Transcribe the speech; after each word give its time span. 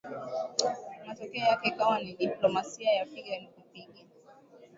Matokeo 1.07 1.45
yake 1.47 1.69
ikawa 1.69 1.99
ni 2.01 2.13
diplomasia 2.13 2.89
ya 2.93 3.05
piga 3.05 3.39
nikupige 3.39 4.05